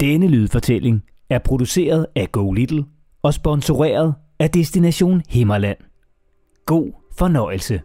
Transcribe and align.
Denne 0.00 0.28
lydfortælling 0.28 1.02
er 1.30 1.38
produceret 1.38 2.06
af 2.16 2.32
Go 2.32 2.52
Little 2.52 2.84
og 3.22 3.34
sponsoreret 3.34 4.14
af 4.38 4.50
Destination 4.50 5.22
Himmerland. 5.28 5.78
God 6.66 6.92
fornøjelse. 7.18 7.82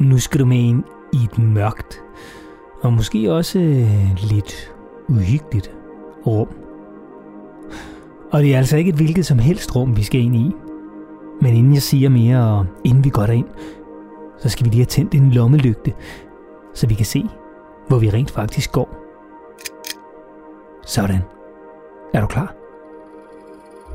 Nu 0.00 0.18
skal 0.18 0.40
du 0.40 0.46
med 0.46 0.56
ind 0.56 0.82
i 1.12 1.16
et 1.24 1.38
mørkt 1.38 2.00
og 2.82 2.92
måske 2.92 3.32
også 3.32 3.58
øh, 3.58 4.14
lidt 4.30 4.74
uhyggeligt 5.08 5.70
rum. 6.26 6.48
Og 8.32 8.42
det 8.42 8.54
er 8.54 8.58
altså 8.58 8.76
ikke 8.76 8.88
et 8.88 8.96
hvilket 8.96 9.26
som 9.26 9.38
helst 9.38 9.76
rum, 9.76 9.96
vi 9.96 10.02
skal 10.02 10.20
ind 10.20 10.36
i. 10.36 10.52
Men 11.42 11.54
inden 11.54 11.74
jeg 11.74 11.82
siger 11.82 12.08
mere, 12.08 12.58
og 12.58 12.66
inden 12.84 13.04
vi 13.04 13.10
går 13.10 13.26
derind, 13.26 13.46
så 14.38 14.48
skal 14.48 14.64
vi 14.64 14.70
lige 14.70 14.80
have 14.80 14.86
tændt 14.86 15.14
en 15.14 15.30
lommelygte, 15.30 15.92
så 16.74 16.86
vi 16.86 16.94
kan 16.94 17.06
se, 17.06 17.24
hvor 17.88 17.98
vi 17.98 18.10
rent 18.10 18.30
faktisk 18.30 18.72
går. 18.72 18.96
Sådan. 20.86 21.20
Er 22.14 22.20
du 22.20 22.26
klar? 22.26 22.54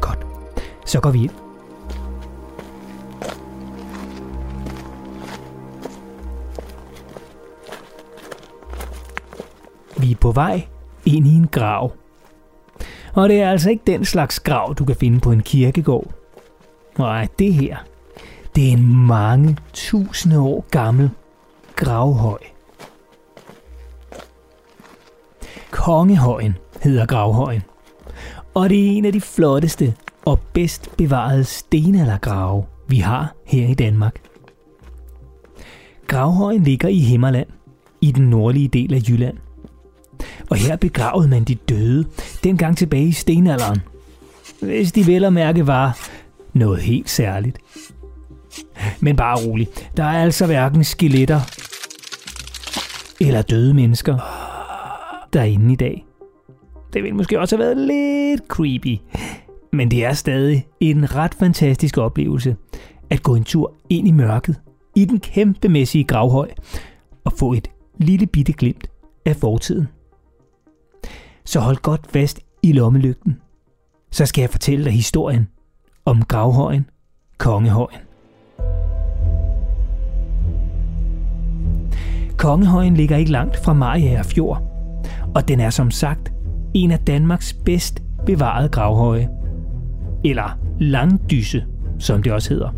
Godt. 0.01 0.27
Så 0.85 0.99
går 0.99 1.11
vi 1.11 1.23
ind. 1.23 1.31
Vi 9.97 10.11
er 10.11 10.15
på 10.21 10.31
vej 10.31 10.67
ind 11.05 11.27
i 11.27 11.35
en 11.35 11.47
grav. 11.47 11.91
Og 13.13 13.29
det 13.29 13.41
er 13.41 13.51
altså 13.51 13.69
ikke 13.69 13.83
den 13.87 14.05
slags 14.05 14.39
grav, 14.39 14.73
du 14.73 14.85
kan 14.85 14.95
finde 14.95 15.19
på 15.19 15.31
en 15.31 15.41
kirkegård. 15.41 16.26
Nej, 16.97 17.27
det 17.39 17.53
her, 17.53 17.77
det 18.55 18.67
er 18.67 18.71
en 18.71 19.07
mange 19.07 19.57
tusinde 19.73 20.39
år 20.39 20.65
gammel 20.71 21.09
gravhøj. 21.75 22.39
Kongehøjen 25.71 26.55
hedder 26.81 27.05
gravhøjen. 27.05 27.61
Og 28.53 28.69
det 28.69 28.85
er 28.85 28.91
en 28.91 29.05
af 29.05 29.13
de 29.13 29.21
flotteste 29.21 29.93
og 30.25 30.39
bedst 30.53 30.97
bevarede 30.97 31.43
stenaldergrave, 31.43 32.65
vi 32.87 32.97
har 32.97 33.35
her 33.45 33.67
i 33.67 33.73
Danmark. 33.73 34.21
Gravhøjen 36.07 36.63
ligger 36.63 36.87
i 36.87 36.99
Himmerland, 36.99 37.47
i 38.01 38.11
den 38.11 38.29
nordlige 38.29 38.67
del 38.67 38.93
af 38.93 39.01
Jylland. 39.09 39.37
Og 40.49 40.57
her 40.57 40.75
begravede 40.75 41.27
man 41.27 41.43
de 41.43 41.55
døde, 41.55 42.05
dengang 42.43 42.77
tilbage 42.77 43.07
i 43.07 43.11
stenalderen. 43.11 43.81
Hvis 44.61 44.91
de 44.91 45.07
vel 45.07 45.25
og 45.25 45.33
mærke 45.33 45.67
var 45.67 46.09
noget 46.57 46.81
helt 46.81 47.09
særligt. 47.09 47.57
Men 48.99 49.15
bare 49.15 49.37
rolig, 49.47 49.67
der 49.97 50.03
er 50.03 50.23
altså 50.23 50.45
hverken 50.45 50.83
skeletter 50.83 51.39
eller 53.21 53.41
døde 53.41 53.73
mennesker 53.73 54.17
derinde 55.33 55.73
i 55.73 55.75
dag. 55.75 56.05
Det 56.93 57.03
ville 57.03 57.17
måske 57.17 57.39
også 57.39 57.57
have 57.57 57.65
været 57.65 57.77
lidt 57.77 58.41
creepy, 58.47 58.97
men 59.73 59.91
det 59.91 60.05
er 60.05 60.13
stadig 60.13 60.67
en 60.79 61.15
ret 61.15 61.33
fantastisk 61.33 61.97
oplevelse 61.97 62.55
at 63.09 63.23
gå 63.23 63.35
en 63.35 63.43
tur 63.43 63.73
ind 63.89 64.07
i 64.07 64.11
mørket 64.11 64.61
i 64.95 65.05
den 65.05 65.19
kæmpemæssige 65.19 66.03
gravhøj 66.03 66.49
og 67.23 67.33
få 67.33 67.53
et 67.53 67.67
lille 67.97 68.27
bitte 68.27 68.53
glimt 68.53 68.87
af 69.25 69.35
fortiden. 69.35 69.87
Så 71.45 71.59
hold 71.59 71.77
godt 71.77 72.07
fast 72.11 72.39
i 72.63 72.71
lommelygten. 72.71 73.41
Så 74.11 74.25
skal 74.25 74.41
jeg 74.41 74.49
fortælle 74.49 74.85
dig 74.85 74.93
historien 74.93 75.47
om 76.07 76.21
gravhøjen, 76.21 76.85
Kongehøjen. 77.37 77.99
Kongehøjen 82.37 82.93
ligger 82.93 83.17
ikke 83.17 83.31
langt 83.31 83.57
fra 83.57 83.73
Mariager 83.73 84.23
Fjord, 84.23 84.61
og 85.35 85.47
den 85.47 85.59
er 85.59 85.69
som 85.69 85.91
sagt 85.91 86.33
en 86.73 86.91
af 86.91 86.99
Danmarks 86.99 87.53
bedst 87.53 88.03
bevarede 88.25 88.69
gravhøje. 88.69 89.29
Eller 90.25 90.59
langdysse, 90.79 91.65
som 91.99 92.23
det 92.23 92.31
også 92.31 92.49
hedder. 92.49 92.69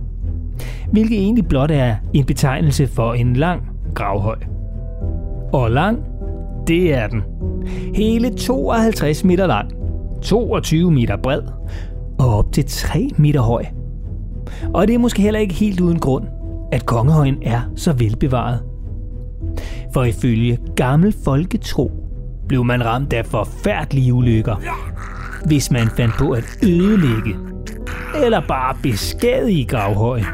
Hvilket 0.92 1.18
egentlig 1.18 1.48
blot 1.48 1.72
er 1.72 1.96
en 2.14 2.26
betegnelse 2.26 2.88
for 2.88 3.14
en 3.14 3.36
lang 3.36 3.62
gravhøj. 3.96 4.40
Og 5.54 5.72
lang, 5.72 6.00
det 6.68 6.94
er 6.94 7.08
den. 7.08 7.24
Hele 7.96 8.30
52 8.30 9.24
meter 9.24 9.48
lang, 9.48 9.72
22 10.22 10.92
meter 10.92 11.18
bred 11.18 11.42
og 12.20 12.38
op 12.38 12.52
til 12.52 12.66
3 12.66 13.10
meter 13.18 13.42
høj. 13.42 13.66
Og 14.74 14.88
det 14.88 14.94
er 14.94 15.00
måske 15.00 15.22
heller 15.22 15.40
ikke 15.40 15.54
helt 15.54 15.80
uden 15.82 16.00
grund, 16.00 16.26
at 16.72 16.86
kongehøjen 16.86 17.38
er 17.42 17.62
så 17.76 17.94
velbevaret. 17.94 18.64
For 19.94 20.04
ifølge 20.04 20.58
gammel 20.76 21.16
folketro 21.24 21.92
blev 22.48 22.66
man 22.66 22.86
ramt 22.86 23.14
af 23.14 23.26
forfærdelige 23.26 24.14
ulykker, 24.14 24.56
hvis 25.46 25.72
man 25.72 25.88
fandt 25.88 26.14
på 26.18 26.32
at 26.32 26.44
ødelægge 26.64 27.36
eller 28.24 28.42
bare 28.48 28.76
beskadige 28.84 29.66
gravhøjen. 29.66 30.26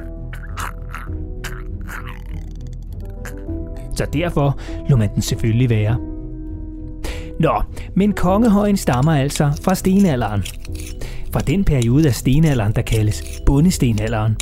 Så 3.95 4.05
derfor 4.13 4.59
lå 4.89 4.95
man 4.95 5.09
den 5.13 5.21
selvfølgelig 5.21 5.69
være. 5.69 5.97
Nå, 7.39 7.61
men 7.95 8.13
kongehøjen 8.13 8.77
stammer 8.77 9.11
altså 9.11 9.51
fra 9.63 9.75
stenalderen. 9.75 10.43
Fra 11.35 11.41
den 11.41 11.63
periode 11.63 12.07
af 12.07 12.15
stenalderen, 12.15 12.71
der 12.75 12.81
kaldes 12.81 13.41
bundestenalderen. 13.45 14.35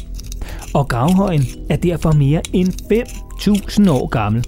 Og 0.73 0.87
gravhøjen 0.87 1.41
er 1.69 1.75
derfor 1.75 2.11
mere 2.11 2.41
end 2.53 2.67
5.000 2.67 3.91
år 3.91 4.07
gammel. 4.07 4.45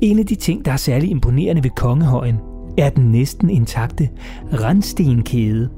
En 0.00 0.18
af 0.18 0.26
de 0.26 0.34
ting, 0.34 0.64
der 0.64 0.72
er 0.72 0.76
særlig 0.76 1.10
imponerende 1.10 1.64
ved 1.64 1.70
kongehøjen, 1.70 2.36
er 2.78 2.90
den 2.90 3.12
næsten 3.12 3.50
intakte 3.50 4.08
randstenkæde. 4.52 5.70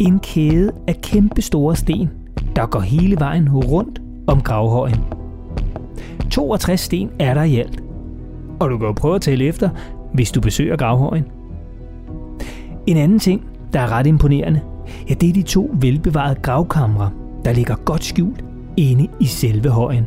En 0.00 0.18
kæde 0.18 0.72
af 0.88 1.00
kæmpe 1.00 1.42
store 1.42 1.76
sten, 1.76 2.08
der 2.56 2.66
går 2.66 2.80
hele 2.80 3.16
vejen 3.18 3.48
rundt 3.48 4.00
om 4.26 4.40
gravhøjen. 4.40 5.00
62 6.30 6.80
sten 6.80 7.10
er 7.18 7.34
der 7.34 7.42
i 7.42 7.56
alt, 7.56 7.82
og 8.60 8.70
du 8.70 8.78
kan 8.78 8.86
jo 8.86 8.92
prøve 8.92 9.14
at 9.14 9.20
tælle 9.20 9.44
efter, 9.44 9.70
hvis 10.14 10.32
du 10.32 10.40
besøger 10.40 10.76
gravhøjen. 10.76 11.24
En 12.86 12.96
anden 12.96 13.18
ting, 13.18 13.42
der 13.76 13.82
er 13.82 13.92
ret 13.92 14.06
imponerende, 14.06 14.60
ja, 15.08 15.14
det 15.14 15.28
er 15.28 15.32
de 15.32 15.42
to 15.42 15.70
velbevarede 15.74 16.40
gravkamre, 16.42 17.10
der 17.44 17.52
ligger 17.52 17.76
godt 17.76 18.04
skjult 18.04 18.44
inde 18.76 19.08
i 19.20 19.26
selve 19.26 19.70
højen. 19.70 20.06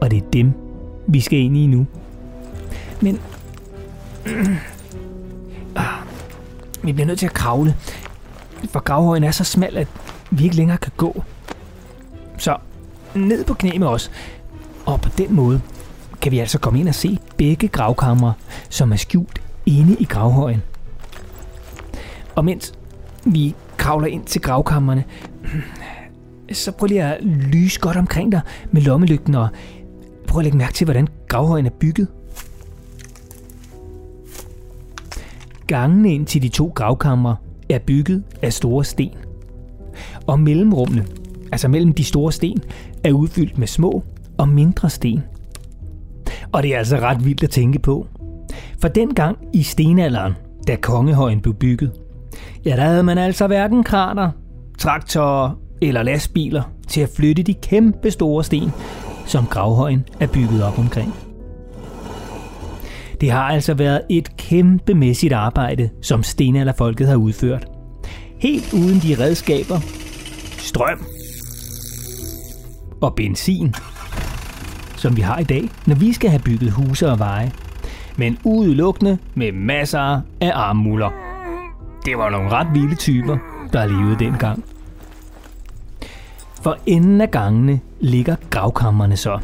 Og 0.00 0.10
det 0.10 0.16
er 0.16 0.30
dem, 0.32 0.52
vi 1.06 1.20
skal 1.20 1.38
ind 1.38 1.56
i 1.56 1.66
nu. 1.66 1.86
Men... 3.00 3.18
Ah, 5.76 5.84
vi 6.82 6.92
bliver 6.92 7.06
nødt 7.06 7.18
til 7.18 7.26
at 7.26 7.32
kravle, 7.32 7.74
for 8.70 8.80
gravhøjen 8.80 9.24
er 9.24 9.30
så 9.30 9.44
smal, 9.44 9.76
at 9.76 9.88
vi 10.30 10.44
ikke 10.44 10.56
længere 10.56 10.78
kan 10.78 10.92
gå. 10.96 11.24
Så 12.38 12.56
ned 13.14 13.44
på 13.44 13.54
knæ 13.54 13.78
med 13.78 13.86
os. 13.86 14.10
Og 14.86 15.00
på 15.00 15.08
den 15.18 15.34
måde 15.34 15.60
kan 16.20 16.32
vi 16.32 16.38
altså 16.38 16.58
komme 16.58 16.80
ind 16.80 16.88
og 16.88 16.94
se 16.94 17.18
begge 17.36 17.68
gravkamre, 17.68 18.32
som 18.68 18.92
er 18.92 18.96
skjult 18.96 19.42
inde 19.66 19.96
i 20.00 20.04
gravhøjen. 20.04 20.62
Og 22.40 22.44
mens 22.44 22.74
vi 23.24 23.54
kravler 23.76 24.06
ind 24.06 24.24
til 24.24 24.40
gravkammerne, 24.40 25.04
så 26.52 26.72
prøv 26.72 26.86
lige 26.86 27.02
at 27.02 27.24
lyse 27.24 27.80
godt 27.80 27.96
omkring 27.96 28.32
dig 28.32 28.40
med 28.70 28.82
lommelygten 28.82 29.34
og 29.34 29.48
prøv 30.26 30.40
at 30.40 30.44
lægge 30.44 30.58
mærke 30.58 30.72
til, 30.72 30.84
hvordan 30.84 31.08
gravhøjen 31.28 31.66
er 31.66 31.70
bygget. 31.70 32.08
Gangene 35.66 36.14
ind 36.14 36.26
til 36.26 36.42
de 36.42 36.48
to 36.48 36.72
gravkamre 36.74 37.36
er 37.70 37.78
bygget 37.78 38.22
af 38.42 38.52
store 38.52 38.84
sten. 38.84 39.14
Og 40.26 40.40
mellemrummene, 40.40 41.06
altså 41.52 41.68
mellem 41.68 41.92
de 41.92 42.04
store 42.04 42.32
sten, 42.32 42.62
er 43.04 43.12
udfyldt 43.12 43.58
med 43.58 43.66
små 43.66 44.02
og 44.38 44.48
mindre 44.48 44.90
sten. 44.90 45.22
Og 46.52 46.62
det 46.62 46.74
er 46.74 46.78
altså 46.78 46.96
ret 46.96 47.24
vildt 47.24 47.42
at 47.42 47.50
tænke 47.50 47.78
på. 47.78 48.06
For 48.78 48.88
dengang 48.88 49.38
i 49.52 49.62
stenalderen, 49.62 50.32
da 50.66 50.76
kongehøjen 50.76 51.40
blev 51.40 51.54
bygget, 51.54 51.92
ja, 52.64 52.76
der 52.76 52.82
havde 52.82 53.02
man 53.02 53.18
altså 53.18 53.46
hverken 53.46 53.84
kraner, 53.84 54.30
traktorer 54.78 55.58
eller 55.82 56.02
lastbiler 56.02 56.62
til 56.88 57.00
at 57.00 57.10
flytte 57.16 57.42
de 57.42 57.54
kæmpe 57.54 58.10
store 58.10 58.44
sten, 58.44 58.70
som 59.26 59.46
gravhøjen 59.46 60.04
er 60.20 60.26
bygget 60.26 60.64
op 60.64 60.78
omkring. 60.78 61.14
Det 63.20 63.30
har 63.30 63.42
altså 63.42 63.74
været 63.74 64.02
et 64.10 64.36
kæmpemæssigt 64.36 65.32
arbejde, 65.32 65.90
som 66.02 66.22
stenalderfolket 66.22 67.08
har 67.08 67.16
udført. 67.16 67.66
Helt 68.38 68.72
uden 68.72 68.98
de 68.98 69.24
redskaber, 69.24 69.80
strøm 70.58 71.06
og 73.00 73.14
benzin, 73.14 73.74
som 74.96 75.16
vi 75.16 75.20
har 75.20 75.38
i 75.38 75.44
dag, 75.44 75.68
når 75.86 75.94
vi 75.94 76.12
skal 76.12 76.30
have 76.30 76.42
bygget 76.42 76.70
huse 76.70 77.10
og 77.10 77.18
veje. 77.18 77.52
Men 78.16 78.38
udelukkende 78.44 79.18
med 79.34 79.52
masser 79.52 80.20
af 80.40 80.52
armmuller. 80.54 81.29
Det 82.04 82.18
var 82.18 82.30
nogle 82.30 82.50
ret 82.50 82.68
vilde 82.74 82.94
typer, 82.94 83.36
der 83.72 83.86
levede 83.86 84.18
dengang. 84.18 84.64
For 86.62 86.76
enden 86.86 87.20
af 87.20 87.30
gangene 87.30 87.80
ligger 88.00 88.36
gravkammerne 88.50 89.16
så. 89.16 89.38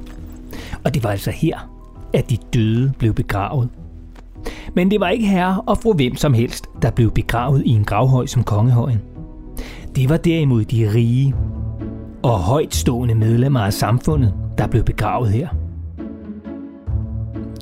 Og 0.85 0.95
det 0.95 1.05
var 1.05 1.11
altså 1.11 1.31
her, 1.31 1.71
at 2.13 2.31
de 2.31 2.37
døde 2.55 2.93
blev 2.99 3.15
begravet. 3.15 3.69
Men 4.75 4.91
det 4.91 5.01
var 5.01 5.09
ikke 5.09 5.27
herre 5.27 5.61
og 5.67 5.79
fru 5.79 5.93
hvem 5.93 6.17
som 6.17 6.35
helst, 6.35 6.67
der 6.83 6.91
blev 6.91 7.11
begravet 7.11 7.63
i 7.67 7.71
en 7.71 7.85
gravhøj 7.85 8.27
som 8.27 8.45
kongehøjen. 8.45 9.03
Det 9.97 10.09
var 10.09 10.17
derimod 10.17 10.65
de 10.65 10.93
rige 10.95 11.35
og 12.23 12.39
højtstående 12.39 13.15
medlemmer 13.15 13.61
af 13.61 13.73
samfundet, 13.73 14.35
der 14.59 14.67
blev 14.67 14.85
begravet 14.85 15.31
her. 15.31 15.49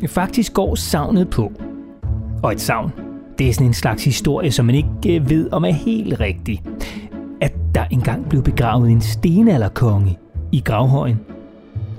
Faktisk 0.08 0.52
går 0.52 0.74
savnet 0.74 1.30
på. 1.30 1.52
Og 2.42 2.52
et 2.52 2.60
savn, 2.60 2.92
det 3.38 3.48
er 3.48 3.52
sådan 3.52 3.66
en 3.66 3.74
slags 3.74 4.04
historie, 4.04 4.52
som 4.52 4.66
man 4.66 4.74
ikke 4.74 5.16
øh, 5.16 5.30
ved 5.30 5.52
om 5.52 5.64
er 5.64 5.70
helt 5.70 6.20
rigtig. 6.20 6.62
At 7.40 7.52
der 7.74 7.84
engang 7.84 8.28
blev 8.28 8.42
begravet 8.42 8.90
en 8.90 9.00
stenalderkonge 9.00 10.18
i 10.52 10.60
gravhøjen. 10.60 11.20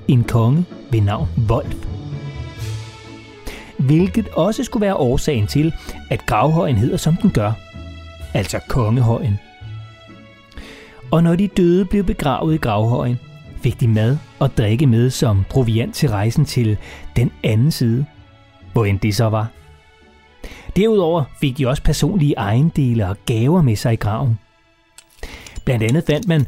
En 0.07 0.23
konge 0.23 0.65
ved 0.91 1.01
navn 1.01 1.27
Wolf. 1.49 1.75
Hvilket 3.77 4.27
også 4.27 4.63
skulle 4.63 4.81
være 4.81 4.95
årsagen 4.95 5.47
til, 5.47 5.73
at 6.09 6.25
gravhøjen 6.25 6.75
hedder 6.75 6.97
som 6.97 7.15
den 7.15 7.29
gør. 7.29 7.51
Altså 8.33 8.59
kongehøjen. 8.67 9.39
Og 11.11 11.23
når 11.23 11.35
de 11.35 11.47
døde 11.47 11.85
blev 11.85 12.03
begravet 12.03 12.55
i 12.55 12.57
gravhøjen, 12.57 13.19
fik 13.61 13.79
de 13.79 13.87
mad 13.87 14.17
og 14.39 14.57
drikke 14.57 14.87
med 14.87 15.09
som 15.09 15.43
proviant 15.49 15.95
til 15.95 16.09
rejsen 16.09 16.45
til 16.45 16.77
den 17.15 17.31
anden 17.43 17.71
side, 17.71 18.05
hvor 18.73 18.85
end 18.85 18.99
det 18.99 19.15
så 19.15 19.29
var. 19.29 19.47
Derudover 20.75 21.23
fik 21.41 21.57
de 21.57 21.67
også 21.67 21.83
personlige 21.83 22.33
ejendele 22.37 23.07
og 23.07 23.17
gaver 23.25 23.61
med 23.61 23.75
sig 23.75 23.93
i 23.93 23.95
graven. 23.95 24.39
Blandt 25.65 25.83
andet 25.83 26.03
fandt 26.07 26.27
man, 26.27 26.45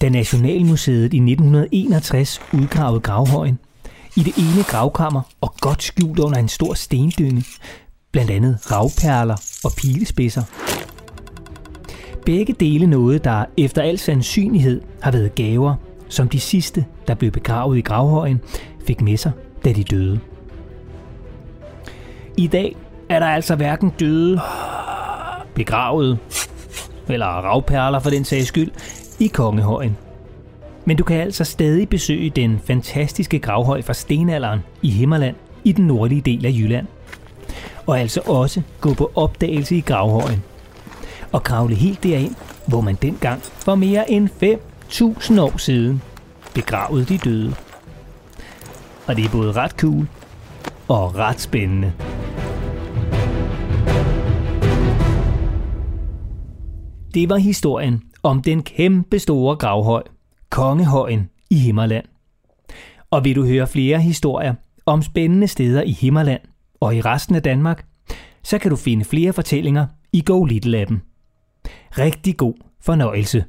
da 0.00 0.08
Nationalmuseet 0.08 1.14
i 1.14 1.16
1961 1.16 2.40
udgravede 2.52 3.00
gravhøjen, 3.00 3.58
i 4.16 4.20
det 4.20 4.34
ene 4.36 4.62
gravkammer 4.62 5.22
og 5.40 5.54
godt 5.60 5.82
skjult 5.82 6.18
under 6.18 6.38
en 6.38 6.48
stor 6.48 6.74
stendynge, 6.74 7.44
blandt 8.12 8.30
andet 8.30 8.72
ravperler 8.72 9.36
og 9.64 9.70
pilespidser. 9.76 10.42
Begge 12.26 12.52
dele 12.52 12.86
noget, 12.86 13.24
der 13.24 13.44
efter 13.56 13.82
al 13.82 13.98
sandsynlighed 13.98 14.82
har 15.02 15.10
været 15.10 15.34
gaver, 15.34 15.74
som 16.08 16.28
de 16.28 16.40
sidste, 16.40 16.84
der 17.06 17.14
blev 17.14 17.30
begravet 17.30 17.78
i 17.78 17.80
gravhøjen, 17.80 18.40
fik 18.86 19.00
med 19.00 19.16
sig, 19.16 19.32
da 19.64 19.72
de 19.72 19.84
døde. 19.84 20.20
I 22.36 22.46
dag 22.46 22.76
er 23.10 23.18
der 23.18 23.26
altså 23.26 23.56
hverken 23.56 23.90
døde, 23.90 24.40
begravet 25.54 26.18
eller 27.08 27.26
ravperler 27.26 27.98
for 27.98 28.10
den 28.10 28.24
sags 28.24 28.46
skyld 28.46 28.70
i 29.18 29.26
Kongehøjen. 29.26 29.96
Men 30.84 30.96
du 30.96 31.04
kan 31.04 31.20
altså 31.20 31.44
stadig 31.44 31.88
besøge 31.88 32.30
den 32.30 32.60
fantastiske 32.64 33.38
gravhøj 33.38 33.82
fra 33.82 33.94
stenalderen 33.94 34.60
i 34.82 34.90
Himmerland 34.90 35.36
i 35.64 35.72
den 35.72 35.86
nordlige 35.86 36.20
del 36.20 36.46
af 36.46 36.50
Jylland. 36.50 36.86
Og 37.86 38.00
altså 38.00 38.20
også 38.26 38.62
gå 38.80 38.94
på 38.94 39.10
opdagelse 39.14 39.76
i 39.76 39.80
gravhøjen. 39.80 40.42
Og 41.32 41.42
kravle 41.42 41.74
helt 41.74 42.02
derind, 42.02 42.34
hvor 42.66 42.80
man 42.80 42.94
dengang 42.94 43.42
for 43.42 43.74
mere 43.74 44.10
end 44.10 44.28
5.000 45.30 45.40
år 45.40 45.58
siden 45.58 46.02
begravede 46.54 47.04
de 47.04 47.18
døde. 47.18 47.54
Og 49.06 49.16
det 49.16 49.24
er 49.24 49.30
både 49.30 49.52
ret 49.52 49.70
cool 49.70 50.08
og 50.88 51.16
ret 51.16 51.40
spændende. 51.40 51.92
Det 57.14 57.28
var 57.28 57.36
historien 57.36 58.02
om 58.22 58.42
den 58.42 58.62
kæmpe 58.62 59.18
store 59.18 59.56
gravhøj, 59.56 60.02
Kongehøjen 60.50 61.28
i 61.50 61.58
Himmerland. 61.58 62.04
Og 63.10 63.24
vil 63.24 63.36
du 63.36 63.44
høre 63.44 63.66
flere 63.66 64.00
historier 64.00 64.54
om 64.86 65.02
spændende 65.02 65.48
steder 65.48 65.82
i 65.82 65.92
Himmerland 65.92 66.40
og 66.80 66.96
i 66.96 67.00
resten 67.00 67.34
af 67.34 67.42
Danmark, 67.42 67.86
så 68.42 68.58
kan 68.58 68.70
du 68.70 68.76
finde 68.76 69.04
flere 69.04 69.32
fortællinger 69.32 69.86
i 70.12 70.22
Go 70.26 70.44
Little 70.44 70.78
appen. 70.78 71.02
Rigtig 71.98 72.36
god 72.36 72.54
fornøjelse. 72.80 73.44